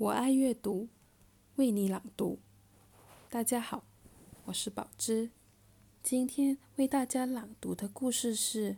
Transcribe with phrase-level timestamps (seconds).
[0.00, 0.88] 我爱阅读，
[1.56, 2.38] 为你朗读。
[3.28, 3.84] 大家好，
[4.46, 5.30] 我是宝芝。
[6.02, 8.72] 今天为大家朗读的故事是《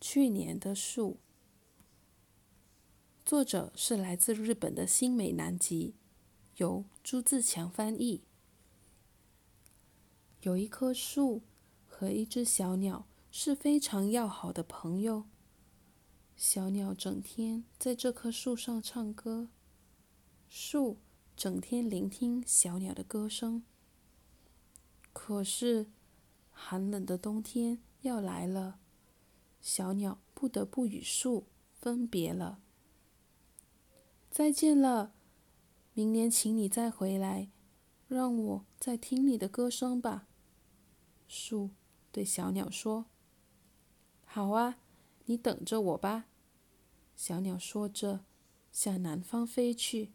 [0.00, 1.18] 去年的树》，
[3.26, 5.96] 作者是来自日本的新美南吉，
[6.56, 8.22] 由朱自强翻译。
[10.40, 11.42] 有一棵树
[11.86, 15.26] 和一只小鸟是非常要好的朋友。
[16.34, 19.50] 小鸟整天在这棵树上唱歌，
[20.56, 20.98] 树
[21.36, 23.64] 整天聆听小鸟的歌声。
[25.12, 25.88] 可是，
[26.52, 28.78] 寒冷的冬天要来了，
[29.60, 32.60] 小鸟不得不与树分别了。
[34.30, 35.12] 再见了，
[35.92, 37.50] 明年请你再回来，
[38.06, 40.28] 让我再听你的歌声吧。
[41.26, 41.70] 树
[42.12, 43.06] 对小鸟说
[44.24, 44.78] ：“好啊。”
[45.26, 46.26] 你等着我吧，
[47.16, 48.24] 小鸟说着，
[48.70, 50.12] 向南方飞去。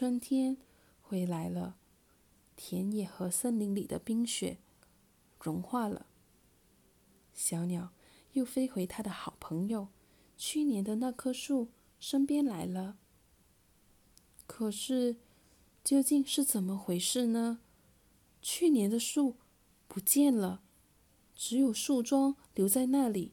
[0.00, 0.56] 春天
[1.02, 1.76] 回来了，
[2.54, 4.58] 田野和森林里的冰雪
[5.40, 6.06] 融化了。
[7.34, 7.90] 小鸟
[8.34, 9.88] 又飞回它的好朋友
[10.36, 12.96] 去年的那棵树身边来了。
[14.46, 15.16] 可是，
[15.82, 17.58] 究竟是怎么回事呢？
[18.40, 19.34] 去年的树
[19.88, 20.62] 不见了，
[21.34, 23.32] 只有树桩留在那里。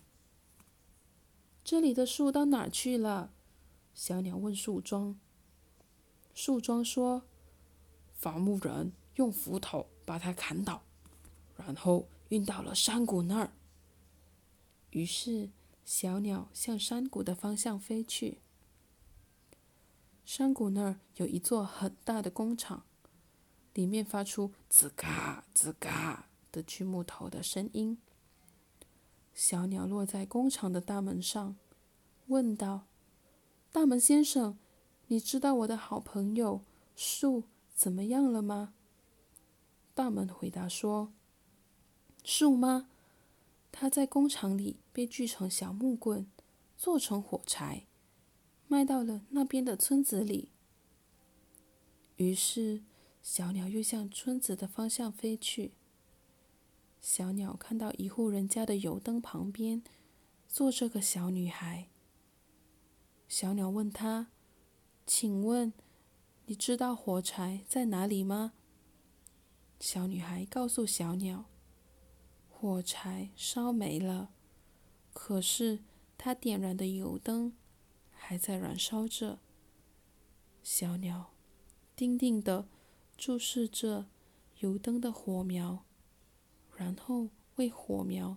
[1.64, 3.32] 这里的树到哪儿去了？
[3.94, 5.20] 小鸟问树桩。
[6.36, 7.24] 树桩说
[8.14, 10.84] ：“伐木人用斧头把它砍倒，
[11.56, 13.54] 然后运到了山谷那儿。”
[14.92, 15.50] 于是，
[15.86, 18.42] 小鸟向山谷的方向飞去。
[20.26, 22.84] 山谷那儿有一座很大的工厂，
[23.74, 27.98] 里面发出“吱嘎吱嘎”的锯木头的声音。
[29.34, 31.56] 小鸟落在工厂的大门上，
[32.28, 32.88] 问道
[33.72, 34.58] ：“大门先生，
[35.08, 36.62] 你知道我的好朋友
[36.96, 37.44] 树
[37.74, 38.74] 怎么样了吗？”
[39.94, 41.14] 大门回答说
[42.24, 42.90] ：“树吗？
[43.72, 46.26] 它在工厂里被锯成小木棍，
[46.78, 47.86] 做成火柴，
[48.68, 50.50] 卖到了那边的村子里。”
[52.18, 52.84] 于是，
[53.22, 55.74] 小鸟又向村子的方向飞去。
[57.02, 59.84] 小鸟看到一户人家的油灯旁边
[60.48, 61.90] 坐着个小女孩。
[63.28, 64.28] 小鸟问她
[65.06, 65.74] ：“请问，
[66.46, 68.54] 你知道火柴在哪里吗？”
[69.80, 71.46] 小女孩告诉小鸟
[72.50, 74.32] ：“火柴烧没了，
[75.14, 75.80] 可是
[76.18, 77.54] 它点燃的油灯
[78.12, 79.40] 还在燃烧着。”
[80.64, 81.34] 小鸟
[81.96, 82.68] 定定地
[83.16, 84.08] 注视着
[84.60, 85.86] 油灯的火苗。
[86.78, 88.36] 然后为火苗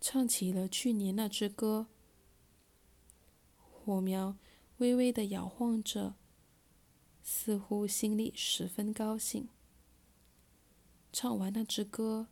[0.00, 1.88] 唱起了去年那支歌。
[3.58, 4.36] 火苗
[4.78, 6.14] 微微的摇晃着，
[7.22, 9.48] 似乎心里十分高兴。
[11.12, 12.28] 唱完那支歌，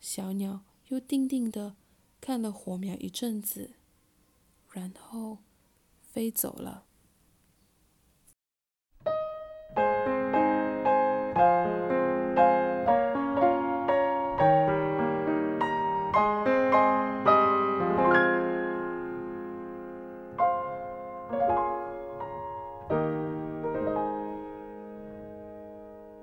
[0.00, 1.76] 小鸟又定定的
[2.20, 3.74] 看了火苗一阵子，
[4.70, 5.38] 然后
[6.00, 6.86] 飞走了。